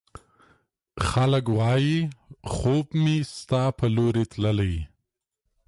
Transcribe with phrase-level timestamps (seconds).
[1.07, 1.99] خلګ وايي،
[2.53, 4.75] خوب مې ستا په لورې تللی